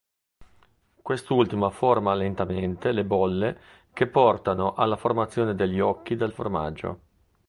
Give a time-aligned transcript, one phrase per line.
[1.03, 3.61] Quest'ultima forma lentamente le bolle
[3.93, 6.99] che portano alla formazione degli "occhi" del formaggio.